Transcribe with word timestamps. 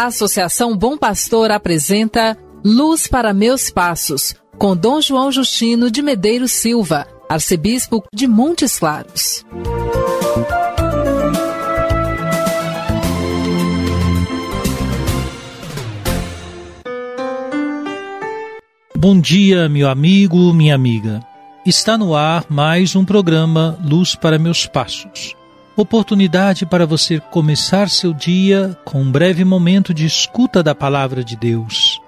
A 0.00 0.06
Associação 0.06 0.74
Bom 0.74 0.96
Pastor 0.96 1.50
apresenta 1.50 2.34
Luz 2.64 3.06
para 3.06 3.34
Meus 3.34 3.68
Passos, 3.68 4.34
com 4.56 4.74
Dom 4.74 4.98
João 4.98 5.30
Justino 5.30 5.90
de 5.90 6.00
Medeiros 6.00 6.52
Silva, 6.52 7.06
arcebispo 7.28 8.02
de 8.10 8.26
Montes 8.26 8.78
Claros. 8.78 9.44
Bom 18.96 19.20
dia, 19.20 19.68
meu 19.68 19.86
amigo, 19.86 20.50
minha 20.54 20.74
amiga. 20.74 21.20
Está 21.66 21.98
no 21.98 22.16
ar 22.16 22.46
mais 22.48 22.96
um 22.96 23.04
programa 23.04 23.78
Luz 23.84 24.14
para 24.14 24.38
Meus 24.38 24.64
Passos. 24.64 25.36
Oportunidade 25.80 26.66
para 26.66 26.84
você 26.84 27.18
começar 27.18 27.88
seu 27.88 28.12
dia 28.12 28.76
com 28.84 29.00
um 29.00 29.10
breve 29.10 29.46
momento 29.46 29.94
de 29.94 30.04
escuta 30.04 30.62
da 30.62 30.74
palavra 30.74 31.24
de 31.24 31.34
Deus. 31.34 31.98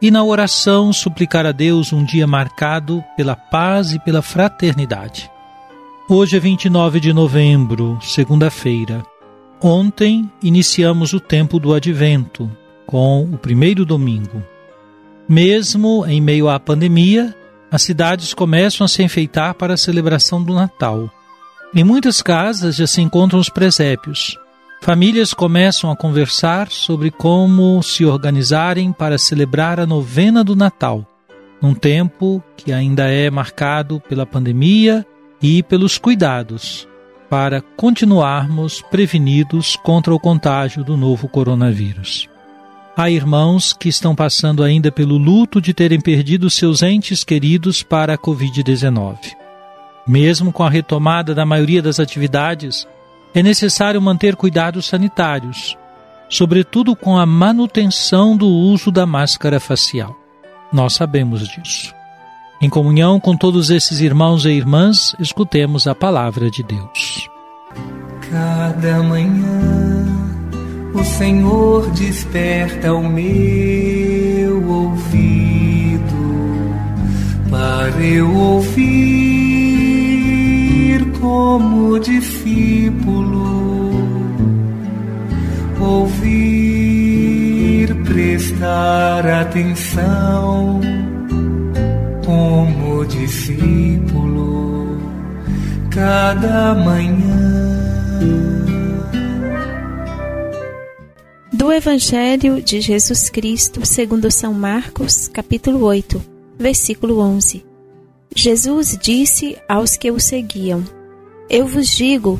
E 0.00 0.10
na 0.10 0.24
oração 0.24 0.94
suplicar 0.94 1.44
a 1.44 1.52
Deus 1.52 1.92
um 1.92 2.02
dia 2.02 2.26
marcado 2.26 3.04
pela 3.18 3.36
paz 3.36 3.92
e 3.92 3.98
pela 3.98 4.22
fraternidade. 4.22 5.30
Hoje 6.08 6.38
é 6.38 6.40
29 6.40 7.00
de 7.00 7.12
novembro, 7.12 7.98
segunda-feira. 8.00 9.02
Ontem 9.60 10.32
iniciamos 10.42 11.12
o 11.12 11.20
tempo 11.20 11.60
do 11.60 11.74
advento, 11.74 12.50
com 12.86 13.24
o 13.24 13.36
primeiro 13.36 13.84
domingo. 13.84 14.42
Mesmo 15.28 16.06
em 16.06 16.18
meio 16.18 16.48
à 16.48 16.58
pandemia, 16.58 17.36
as 17.70 17.82
cidades 17.82 18.32
começam 18.32 18.86
a 18.86 18.88
se 18.88 19.02
enfeitar 19.02 19.52
para 19.52 19.74
a 19.74 19.76
celebração 19.76 20.42
do 20.42 20.54
Natal. 20.54 21.10
Em 21.74 21.84
muitas 21.84 22.22
casas 22.22 22.76
já 22.76 22.86
se 22.86 23.02
encontram 23.02 23.38
os 23.38 23.50
presépios. 23.50 24.38
Famílias 24.80 25.34
começam 25.34 25.90
a 25.90 25.96
conversar 25.96 26.70
sobre 26.70 27.10
como 27.10 27.82
se 27.82 28.06
organizarem 28.06 28.90
para 28.90 29.18
celebrar 29.18 29.78
a 29.78 29.86
novena 29.86 30.42
do 30.42 30.56
Natal, 30.56 31.06
num 31.60 31.74
tempo 31.74 32.42
que 32.56 32.72
ainda 32.72 33.04
é 33.10 33.30
marcado 33.30 34.00
pela 34.08 34.24
pandemia 34.24 35.04
e 35.42 35.62
pelos 35.62 35.98
cuidados 35.98 36.88
para 37.28 37.60
continuarmos 37.60 38.80
prevenidos 38.90 39.76
contra 39.76 40.14
o 40.14 40.18
contágio 40.18 40.82
do 40.82 40.96
novo 40.96 41.28
coronavírus. 41.28 42.26
Há 42.96 43.10
irmãos 43.10 43.74
que 43.74 43.90
estão 43.90 44.14
passando 44.14 44.62
ainda 44.62 44.90
pelo 44.90 45.18
luto 45.18 45.60
de 45.60 45.74
terem 45.74 46.00
perdido 46.00 46.48
seus 46.48 46.82
entes 46.82 47.22
queridos 47.22 47.82
para 47.82 48.14
a 48.14 48.18
Covid-19. 48.18 49.18
Mesmo 50.08 50.50
com 50.50 50.64
a 50.64 50.70
retomada 50.70 51.34
da 51.34 51.44
maioria 51.44 51.82
das 51.82 52.00
atividades, 52.00 52.88
é 53.34 53.42
necessário 53.42 54.00
manter 54.00 54.34
cuidados 54.36 54.86
sanitários, 54.86 55.76
sobretudo 56.30 56.96
com 56.96 57.18
a 57.18 57.26
manutenção 57.26 58.34
do 58.34 58.48
uso 58.48 58.90
da 58.90 59.04
máscara 59.04 59.60
facial. 59.60 60.16
Nós 60.72 60.94
sabemos 60.94 61.46
disso. 61.46 61.94
Em 62.60 62.70
comunhão 62.70 63.20
com 63.20 63.36
todos 63.36 63.68
esses 63.68 64.00
irmãos 64.00 64.46
e 64.46 64.50
irmãs, 64.50 65.14
escutemos 65.20 65.86
a 65.86 65.94
palavra 65.94 66.50
de 66.50 66.62
Deus. 66.62 67.28
Cada 68.30 69.02
manhã 69.02 70.06
o 70.94 71.04
Senhor 71.04 71.90
desperta 71.90 72.94
o 72.94 73.06
meu 73.06 74.68
ouvido 74.68 76.08
para 77.50 78.00
eu 78.02 78.34
ouvir 78.34 79.07
como 81.58 81.98
discípulo, 81.98 83.90
ouvir, 85.80 87.12
prestar 88.04 89.26
atenção 89.26 90.80
como 92.24 93.04
discípulo, 93.06 95.00
cada 95.90 96.76
manhã. 96.76 97.26
Do 101.52 101.72
Evangelho 101.72 102.62
de 102.62 102.80
Jesus 102.80 103.28
Cristo, 103.28 103.84
segundo 103.84 104.30
São 104.30 104.54
Marcos, 104.54 105.26
capítulo 105.26 105.82
8, 105.84 106.22
versículo 106.56 107.18
11. 107.18 107.66
Jesus 108.32 108.96
disse 109.02 109.58
aos 109.68 109.96
que 109.96 110.12
o 110.12 110.20
seguiam: 110.20 110.84
Eu 111.50 111.66
vos 111.66 111.88
digo, 111.88 112.38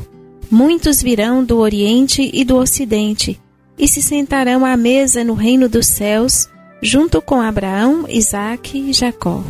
muitos 0.51 1.01
virão 1.01 1.43
do 1.43 1.57
Oriente 1.57 2.29
e 2.31 2.43
do 2.43 2.57
Ocidente 2.57 3.39
e 3.77 3.87
se 3.87 4.03
sentarão 4.03 4.63
à 4.63 4.77
mesa 4.77 5.23
no 5.23 5.33
reino 5.33 5.67
dos 5.67 5.87
céus, 5.87 6.47
junto 6.79 7.19
com 7.19 7.41
Abraão, 7.41 8.05
Isaque 8.07 8.77
e 8.77 8.93
Jacó. 8.93 9.43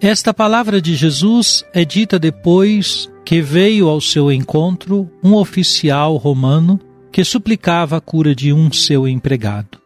Esta 0.00 0.32
palavra 0.32 0.80
de 0.80 0.94
Jesus 0.94 1.64
é 1.72 1.84
dita 1.84 2.20
depois 2.20 3.10
que 3.24 3.40
veio 3.40 3.88
ao 3.88 4.00
seu 4.00 4.30
encontro 4.30 5.10
um 5.24 5.34
oficial 5.34 6.16
romano 6.16 6.78
que 7.10 7.24
suplicava 7.24 7.96
a 7.96 8.00
cura 8.00 8.32
de 8.32 8.52
um 8.52 8.70
seu 8.70 9.08
empregado. 9.08 9.80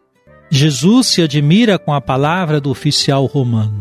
Jesus 0.50 1.06
se 1.06 1.22
admira 1.22 1.78
com 1.78 1.94
a 1.94 2.00
palavra 2.00 2.60
do 2.60 2.68
oficial 2.70 3.24
romano. 3.24 3.79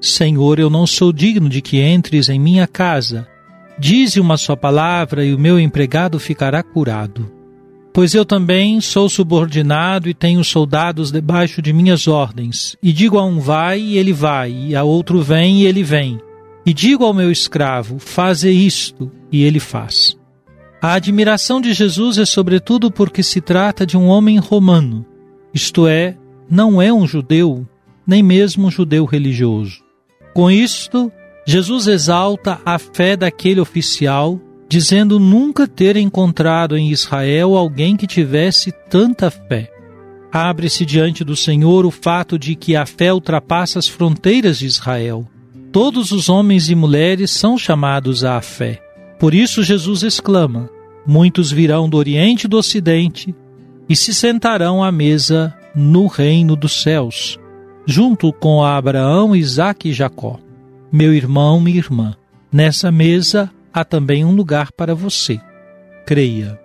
Senhor, 0.00 0.58
eu 0.58 0.70
não 0.70 0.86
sou 0.86 1.12
digno 1.12 1.48
de 1.48 1.60
que 1.60 1.80
entres 1.80 2.28
em 2.28 2.38
minha 2.38 2.66
casa. 2.66 3.26
Dize 3.78 4.20
uma 4.20 4.36
só 4.36 4.54
palavra 4.54 5.24
e 5.24 5.34
o 5.34 5.38
meu 5.38 5.58
empregado 5.58 6.18
ficará 6.18 6.62
curado. 6.62 7.30
Pois 7.92 8.14
eu 8.14 8.24
também 8.24 8.80
sou 8.80 9.08
subordinado 9.08 10.08
e 10.08 10.14
tenho 10.14 10.44
soldados 10.44 11.10
debaixo 11.10 11.60
de 11.60 11.72
minhas 11.72 12.06
ordens. 12.06 12.76
E 12.80 12.92
digo 12.92 13.18
a 13.18 13.24
um 13.24 13.40
vai 13.40 13.80
e 13.80 13.98
ele 13.98 14.12
vai, 14.12 14.52
e 14.52 14.76
a 14.76 14.84
outro 14.84 15.20
vem 15.20 15.62
e 15.62 15.66
ele 15.66 15.82
vem. 15.82 16.20
E 16.64 16.72
digo 16.72 17.04
ao 17.04 17.14
meu 17.14 17.30
escravo, 17.30 17.98
faze 17.98 18.50
isto, 18.50 19.10
e 19.32 19.42
ele 19.42 19.58
faz. 19.58 20.16
A 20.80 20.92
admiração 20.92 21.60
de 21.60 21.72
Jesus 21.72 22.18
é 22.18 22.24
sobretudo 22.24 22.88
porque 22.88 23.22
se 23.22 23.40
trata 23.40 23.84
de 23.84 23.96
um 23.96 24.06
homem 24.06 24.38
romano, 24.38 25.04
isto 25.52 25.88
é, 25.88 26.16
não 26.48 26.80
é 26.80 26.92
um 26.92 27.04
judeu, 27.04 27.66
nem 28.06 28.22
mesmo 28.22 28.68
um 28.68 28.70
judeu 28.70 29.04
religioso. 29.04 29.87
Com 30.38 30.48
isto, 30.48 31.10
Jesus 31.44 31.88
exalta 31.88 32.60
a 32.64 32.78
fé 32.78 33.16
daquele 33.16 33.58
oficial, 33.58 34.40
dizendo 34.68 35.18
nunca 35.18 35.66
ter 35.66 35.96
encontrado 35.96 36.78
em 36.78 36.92
Israel 36.92 37.56
alguém 37.56 37.96
que 37.96 38.06
tivesse 38.06 38.70
tanta 38.88 39.32
fé. 39.32 39.68
Abre-se 40.30 40.86
diante 40.86 41.24
do 41.24 41.34
Senhor 41.34 41.84
o 41.84 41.90
fato 41.90 42.38
de 42.38 42.54
que 42.54 42.76
a 42.76 42.86
fé 42.86 43.12
ultrapassa 43.12 43.80
as 43.80 43.88
fronteiras 43.88 44.60
de 44.60 44.66
Israel. 44.66 45.26
Todos 45.72 46.12
os 46.12 46.28
homens 46.28 46.70
e 46.70 46.74
mulheres 46.76 47.32
são 47.32 47.58
chamados 47.58 48.22
à 48.22 48.40
fé. 48.40 48.80
Por 49.18 49.34
isso 49.34 49.64
Jesus 49.64 50.04
exclama: 50.04 50.70
Muitos 51.04 51.50
virão 51.50 51.88
do 51.88 51.96
Oriente 51.96 52.44
e 52.44 52.48
do 52.48 52.58
Ocidente 52.58 53.34
e 53.88 53.96
se 53.96 54.14
sentarão 54.14 54.84
à 54.84 54.92
mesa 54.92 55.52
no 55.74 56.06
reino 56.06 56.54
dos 56.54 56.80
céus, 56.80 57.40
junto 57.88 58.34
com 58.34 58.62
Abraão, 58.62 59.34
Isaque 59.34 59.88
e 59.88 59.92
Jacó. 59.94 60.38
Meu 60.92 61.14
irmão, 61.14 61.58
minha 61.58 61.78
irmã, 61.78 62.14
nessa 62.52 62.92
mesa 62.92 63.50
há 63.72 63.82
também 63.82 64.26
um 64.26 64.32
lugar 64.32 64.70
para 64.72 64.94
você. 64.94 65.40
Creia. 66.04 66.60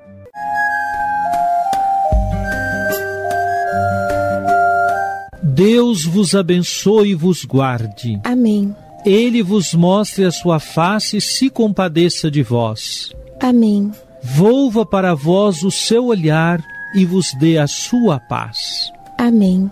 Deus 5.41 6.03
vos 6.03 6.35
abençoe 6.35 7.11
e 7.11 7.15
vos 7.15 7.45
guarde. 7.45 8.19
Amém. 8.25 8.75
Ele 9.05 9.41
vos 9.41 9.73
mostre 9.73 10.25
a 10.25 10.31
sua 10.31 10.59
face 10.59 11.17
e 11.17 11.21
se 11.21 11.49
compadeça 11.49 12.29
de 12.29 12.43
vós. 12.43 13.13
Amém. 13.41 13.91
Volva 14.21 14.85
para 14.85 15.13
vós 15.13 15.63
o 15.63 15.71
seu 15.71 16.07
olhar 16.07 16.61
e 16.93 17.05
vos 17.05 17.33
dê 17.39 17.57
a 17.57 17.67
sua 17.67 18.19
paz. 18.19 18.91
Amém. 19.17 19.71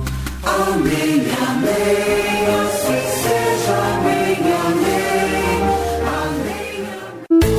Amém, 0.53 1.23
amém, 1.47 2.45
assim 2.59 3.01
seja, 3.21 3.75
amém, 3.93 4.35
amém, 4.67 5.61
amém. 7.29 7.49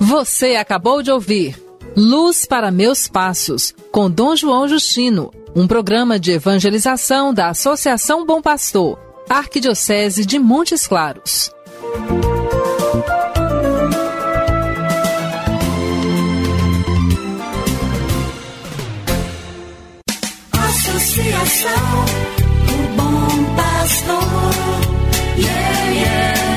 Você 0.00 0.56
acabou 0.56 1.02
de 1.02 1.10
ouvir 1.10 1.56
Luz 1.96 2.44
para 2.44 2.70
Meus 2.70 3.08
Passos, 3.08 3.74
com 3.90 4.10
Dom 4.10 4.36
João 4.36 4.68
Justino, 4.68 5.32
um 5.56 5.66
programa 5.66 6.18
de 6.18 6.32
evangelização 6.32 7.32
da 7.32 7.48
Associação 7.48 8.26
Bom 8.26 8.42
Pastor, 8.42 8.98
Arquidiocese 9.28 10.26
de 10.26 10.38
Montes 10.38 10.86
Claros. 10.86 11.50
Associação 20.98 22.04
do 22.66 22.96
Bom 22.96 23.54
Pastor. 23.54 24.18
Yeah, 25.36 25.90
yeah. 25.92 26.47